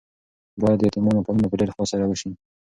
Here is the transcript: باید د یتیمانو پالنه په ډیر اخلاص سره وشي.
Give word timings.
باید 0.61 0.77
د 0.81 0.83
یتیمانو 0.89 1.25
پالنه 1.25 1.47
په 1.49 1.55
ډیر 1.59 1.69
اخلاص 1.69 1.89
سره 1.93 2.05
وشي. 2.09 2.29